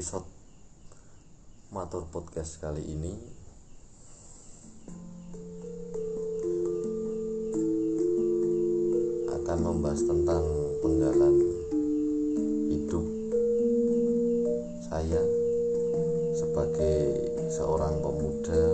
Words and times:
episode 0.00 0.24
Matur 1.76 2.08
Podcast 2.08 2.56
kali 2.56 2.80
ini. 2.80 3.12
Akan 9.28 9.60
membahas 9.60 10.00
tentang 10.00 10.40
penggalan 10.80 11.36
hidup 12.72 13.04
saya 14.88 15.20
sebagai 16.32 16.96
seorang 17.52 18.00
pemuda 18.00 18.64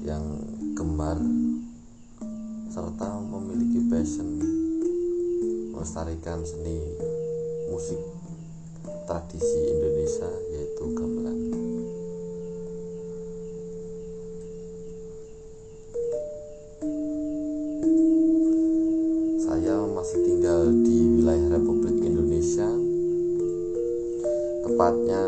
yang 0.00 0.24
gemar 0.80 1.20
serta 2.72 3.20
memiliki 3.20 3.84
passion 3.92 4.40
melestarikan 5.76 6.40
seni 6.40 6.80
musik 7.68 8.23
tradisi 9.04 9.60
Indonesia 9.68 10.30
yaitu 10.52 10.84
gamelan. 10.96 11.38
Saya 19.44 19.76
masih 19.92 20.18
tinggal 20.24 20.72
di 20.80 20.98
wilayah 21.20 21.48
Republik 21.52 21.96
Indonesia, 22.00 22.68
tepatnya 24.64 25.24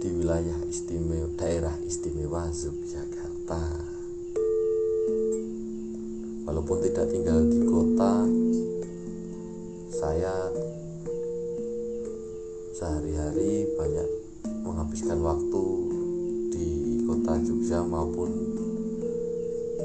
di 0.00 0.08
wilayah 0.08 0.58
istimewa 0.72 1.28
daerah 1.36 1.76
istimewa 1.84 2.48
Yogyakarta. 2.48 3.62
Walaupun 6.42 6.76
tidak 6.82 7.06
tinggal 7.12 7.38
di 7.46 7.60
kota, 7.62 8.26
saya 10.02 10.50
sehari-hari 12.74 13.70
banyak 13.78 14.08
menghabiskan 14.66 15.22
waktu 15.22 15.64
di 16.50 16.98
kota 17.06 17.38
Jogja 17.38 17.86
maupun 17.86 18.34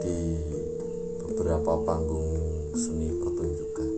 di 0.02 0.42
beberapa 1.22 1.86
panggung 1.86 2.34
seni 2.74 3.14
pertunjukan. 3.14 3.90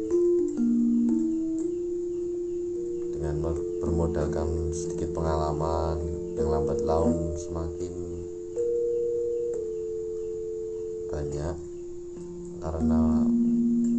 Dengan 3.15 3.35
bermodalkan 3.79 4.75
sedikit 4.75 5.15
pengalaman 5.15 6.03
yang 6.35 6.51
lambat 6.51 6.83
laun 6.83 7.31
semakin 7.39 7.95
banyak 11.15 11.55
karena 12.59 13.01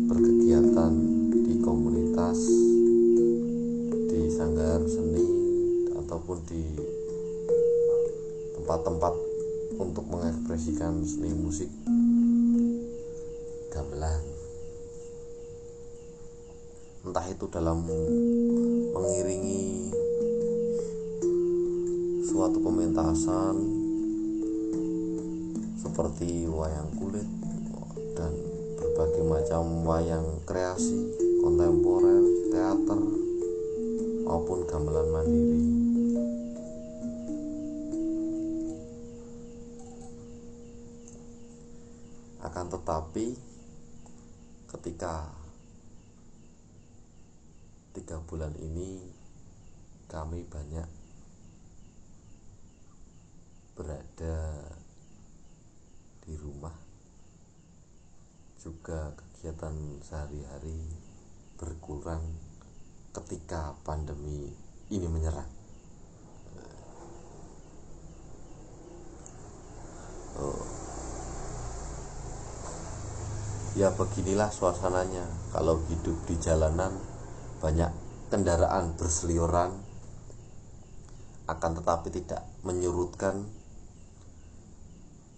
berkegiatan 0.04 1.19
di 1.50 1.58
komunitas 1.58 2.46
di 4.06 4.30
sanggar 4.30 4.78
seni 4.86 5.26
ataupun 5.98 6.38
di 6.46 6.62
tempat-tempat 8.54 9.14
untuk 9.74 10.06
mengekspresikan 10.06 11.02
seni 11.02 11.34
musik. 11.34 11.66
Gamelan. 13.74 14.22
Entah 17.02 17.26
itu 17.26 17.50
dalam 17.50 17.82
mengiringi 18.94 19.90
suatu 22.30 22.62
pementasan 22.62 23.58
seperti 25.82 26.46
wayang 26.46 26.94
kulit 26.94 27.26
dan 28.14 28.30
berbagai 28.78 29.24
macam 29.26 29.82
wayang 29.82 30.38
kreasi 30.46 31.29
kontemporer, 31.40 32.24
teater 32.52 33.00
maupun 34.28 34.68
gamelan 34.68 35.08
mandiri. 35.08 35.60
Akan 42.44 42.68
tetapi 42.68 43.26
ketika 44.68 45.32
tiga 47.96 48.20
bulan 48.28 48.54
ini 48.60 49.08
kami 50.06 50.44
banyak 50.46 50.88
berada 53.74 54.38
di 56.20 56.36
rumah 56.36 56.76
juga 58.60 59.16
kegiatan 59.16 59.72
sehari-hari 60.04 61.09
berkurang 61.60 62.24
ketika 63.12 63.76
pandemi 63.84 64.48
ini 64.88 65.04
menyerang. 65.04 65.50
Oh. 70.40 70.64
Ya 73.76 73.92
beginilah 73.92 74.48
suasananya 74.48 75.28
kalau 75.52 75.84
hidup 75.92 76.16
di 76.24 76.40
jalanan 76.40 76.96
banyak 77.60 77.92
kendaraan 78.32 78.96
berseliweran 78.96 79.76
akan 81.44 81.72
tetapi 81.76 82.08
tidak 82.08 82.46
menyurutkan 82.64 83.44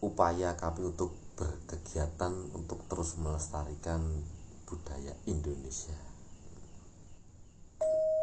upaya 0.05 0.55
kami 0.55 0.93
untuk 0.93 1.19
berkegiatan 1.35 2.33
untuk 2.55 2.85
terus 2.87 3.19
melestarikan 3.19 4.01
budaya 4.69 5.17
Indonesia. 5.27 6.12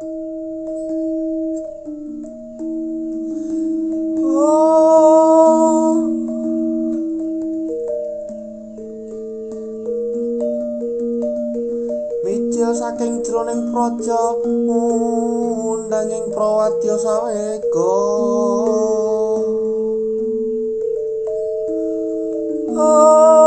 Oh. 0.02 0.08
Mijil 12.24 12.72
saking 12.72 13.20
jroning 13.28 13.68
praja 13.68 14.40
undanging 14.40 16.32
prawadya 16.32 16.96
sawega. 16.96 17.92
Pendemunya 22.72 23.39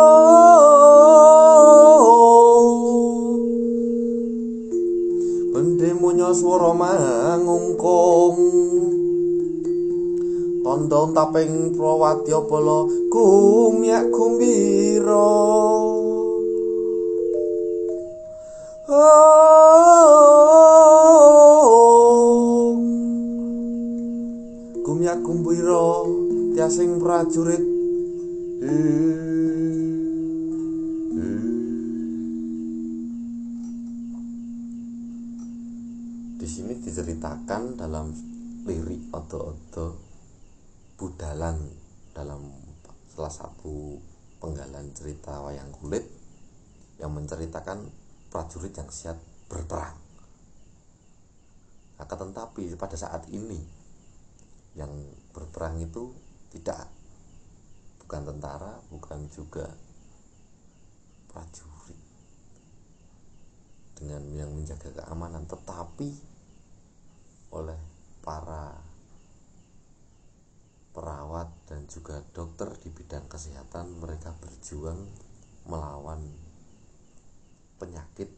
swara 6.54 6.70
mangungkung. 6.78 8.38
Tondo 10.62 11.02
taping 11.18 11.74
prawadya 11.74 12.46
bala 12.46 12.86
gumyak 13.10 14.06
gumbira. 14.14 15.34
Gumyak 24.86 25.20
gumbira 25.26 26.06
tiasing 26.54 27.02
prajurit 27.02 27.66
dalam 37.72 38.12
lirik 38.68 39.08
odo-odo 39.16 39.96
budalan 41.00 41.56
dalam 42.12 42.52
salah 43.08 43.32
satu 43.32 43.96
penggalan 44.44 44.92
cerita 44.92 45.40
wayang 45.40 45.72
kulit 45.80 46.04
yang 47.00 47.16
menceritakan 47.16 47.88
prajurit 48.28 48.76
yang 48.76 48.92
siap 48.92 49.18
berperang. 49.48 49.96
Akan 52.02 52.36
tetapi 52.36 52.76
pada 52.76 53.00
saat 53.00 53.24
ini 53.32 53.64
yang 54.76 54.92
berperang 55.32 55.80
itu 55.80 56.12
tidak 56.52 56.90
bukan 58.04 58.28
tentara, 58.28 58.82
bukan 58.92 59.30
juga 59.32 59.70
prajurit 61.32 62.02
dengan 63.94 64.24
yang 64.36 64.52
menjaga 64.52 64.90
keamanan, 64.92 65.46
tetapi 65.48 66.33
oleh 67.54 67.78
para 68.26 68.74
perawat 70.94 71.50
dan 71.70 71.86
juga 71.90 72.22
dokter 72.34 72.70
di 72.82 72.90
bidang 72.90 73.26
kesehatan 73.30 73.98
mereka 73.98 74.34
berjuang 74.42 75.06
melawan 75.66 76.22
penyakit 77.82 78.30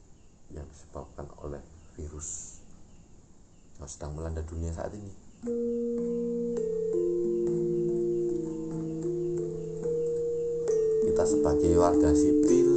yang 0.52 0.64
disebabkan 0.72 1.28
oleh 1.44 1.60
virus 2.00 2.60
yang 3.76 3.90
sedang 3.92 4.16
melanda 4.16 4.40
dunia 4.44 4.72
saat 4.72 4.92
ini. 4.96 5.14
Kita 11.12 11.24
sebagai 11.28 11.74
warga 11.76 12.12
sipil 12.16 12.72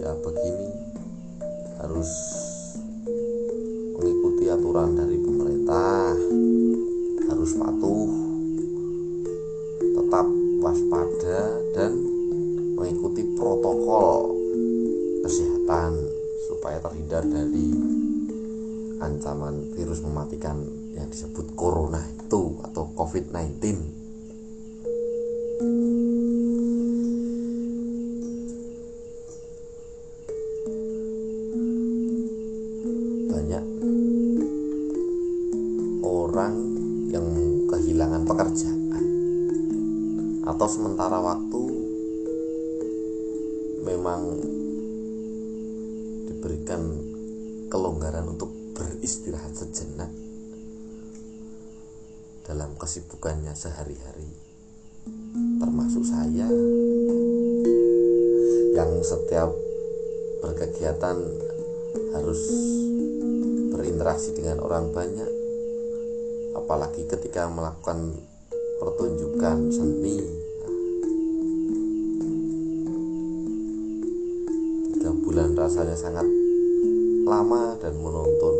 ya 0.00 0.16
begini 0.16 0.68
harus 1.76 2.39
aturan 4.70 4.94
dari 4.94 5.18
pemerintah 5.18 6.14
harus 7.26 7.58
patuh 7.58 8.06
tetap 9.82 10.26
waspada 10.62 11.42
dan 11.74 11.90
mengikuti 12.78 13.26
protokol 13.34 14.30
kesehatan 15.26 15.90
supaya 16.46 16.78
terhindar 16.86 17.26
dari 17.26 17.66
ancaman 19.02 19.74
virus 19.74 20.06
mematikan 20.06 20.62
yang 20.94 21.10
disebut 21.10 21.50
corona 21.58 22.06
itu 22.06 22.62
atau 22.70 22.94
covid-19 22.94 23.74
memang 43.80 44.20
diberikan 46.28 46.82
kelonggaran 47.72 48.36
untuk 48.36 48.52
beristirahat 48.76 49.56
sejenak 49.56 50.08
dalam 52.44 52.76
kesibukannya 52.76 53.52
sehari-hari. 53.56 54.30
Termasuk 55.60 56.04
saya 56.04 56.48
yang 58.76 58.92
setiap 59.04 59.52
berkegiatan 60.40 61.16
harus 62.16 62.40
berinteraksi 63.76 64.32
dengan 64.36 64.64
orang 64.64 64.92
banyak 64.92 65.30
apalagi 66.56 67.06
ketika 67.06 67.46
melakukan 67.46 68.18
pertunjukan 68.80 69.70
seni 69.70 70.18
rasanya 75.70 75.94
sangat 75.94 76.26
lama 77.30 77.78
dan 77.78 77.94
menonton 77.94 78.58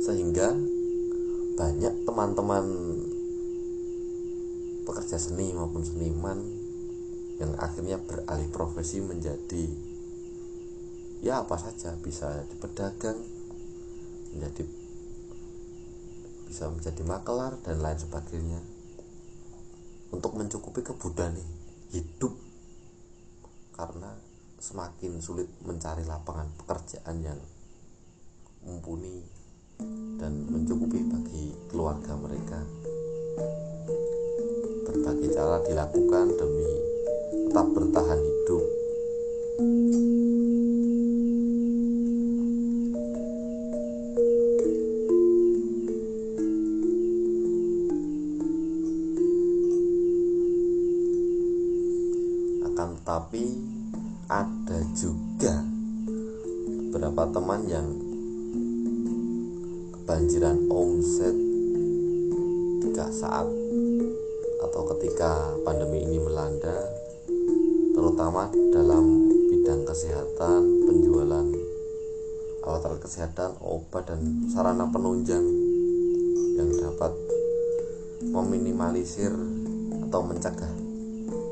sehingga 0.00 0.56
banyak 1.60 1.92
teman-teman 2.08 2.64
pekerja 4.88 5.20
seni 5.20 5.52
maupun 5.52 5.84
seniman 5.84 6.40
yang 7.44 7.52
akhirnya 7.60 8.00
beralih 8.00 8.48
profesi 8.48 9.04
menjadi 9.04 9.68
ya 11.20 11.44
apa 11.44 11.60
saja 11.60 11.92
bisa 12.00 12.32
di 12.48 12.56
pedagang 12.56 13.20
menjadi 14.32 14.64
bisa 16.48 16.72
menjadi 16.72 17.04
makelar 17.04 17.60
dan 17.68 17.84
lain 17.84 18.00
sebagainya. 18.00 18.64
Untuk 20.08 20.32
mencukupi 20.40 20.80
kebutuhan 20.80 21.36
hidup 21.92 22.31
semakin 24.72 25.20
sulit 25.20 25.52
mencari 25.68 26.00
lapangan 26.08 26.48
pekerjaan 26.64 27.20
yang 27.20 27.36
mumpuni 28.64 29.20
dan 30.16 30.48
mencukupi 30.48 30.96
bagi 31.12 31.52
keluarga 31.68 32.16
mereka. 32.16 32.56
Berbagai 34.88 35.28
cara 35.36 35.60
dilakukan 35.68 36.26
demi 36.40 36.72
tetap 37.52 37.68
bertahan 37.68 38.16
hidup. 38.16 38.64
Akan 52.72 52.96
tetapi 52.96 53.61
ada 54.72 54.88
juga 54.96 55.52
beberapa 56.88 57.28
teman 57.28 57.60
yang 57.68 57.92
kebanjiran 59.92 60.64
omset 60.72 61.36
ketika 62.80 63.04
saat 63.12 63.52
atau 64.64 64.82
ketika 64.96 65.52
pandemi 65.60 66.08
ini 66.08 66.16
melanda 66.24 66.72
terutama 67.92 68.48
dalam 68.72 69.28
bidang 69.52 69.84
kesehatan 69.84 70.88
penjualan 70.88 71.52
alat-alat 72.64 73.00
kesehatan 73.04 73.52
obat 73.60 74.08
dan 74.08 74.48
sarana 74.56 74.88
penunjang 74.88 75.44
yang 76.56 76.72
dapat 76.80 77.12
meminimalisir 78.24 79.36
atau 80.08 80.24
mencegah 80.24 80.72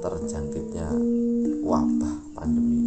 terjangkitnya 0.01 0.89
wabah 1.61 2.17
pandemi 2.33 2.80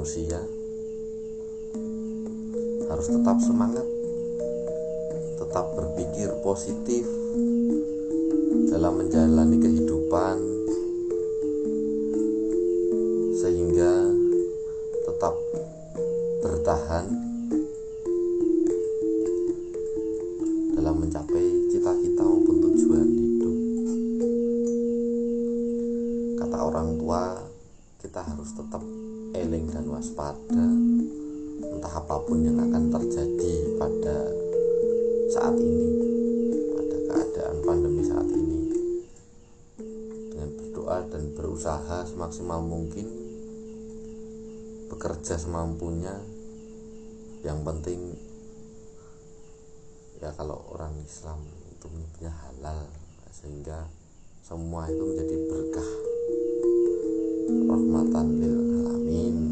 manusia. 0.00 0.40
Harus 2.88 3.12
tetap 3.12 3.36
semangat 3.44 3.84
tetap 5.36 5.76
berpikir 5.76 6.32
positif 6.40 7.04
dalam 8.72 8.96
menjalani 8.96 9.60
kehidupan 9.60 10.40
sehingga 13.44 14.08
tetap 15.04 15.36
bertahan 16.48 17.04
dalam 20.80 20.96
mencapai 20.96 21.44
cita-cita 21.68 22.24
maupun 22.24 22.56
tujuan 22.56 23.04
hidup. 23.04 23.56
Kata 26.40 26.56
orang 26.56 26.88
tua 26.96 27.36
kita 28.00 28.24
harus 28.24 28.48
tetap 28.56 28.80
eling 29.40 29.72
dan 29.72 29.88
waspada. 29.88 30.66
Entah 31.60 31.94
apa 31.96 32.16
pun 32.28 32.44
yang 32.44 32.60
akan 32.60 32.92
terjadi 32.92 33.54
pada 33.80 34.16
saat 35.32 35.56
ini 35.56 35.88
pada 36.76 36.96
keadaan 37.08 37.56
pandemi 37.64 38.02
saat 38.04 38.28
ini. 38.28 38.60
Dengan 40.28 40.50
berdoa 40.60 40.98
dan 41.08 41.24
berusaha 41.32 42.04
semaksimal 42.04 42.60
mungkin 42.60 43.08
bekerja 44.92 45.40
semampunya 45.40 46.12
yang 47.40 47.64
penting 47.64 48.12
ya 50.20 50.28
kalau 50.36 50.60
orang 50.76 50.92
Islam 51.00 51.40
itu 51.72 51.88
menyebutnya 51.88 52.28
halal 52.44 52.84
sehingga 53.32 53.88
semua 54.44 54.84
itu 54.92 55.00
menjadi 55.00 55.36
berkah. 55.48 55.90
Rahmatan 57.70 58.26
lil 58.42 58.79
mean 59.10 59.49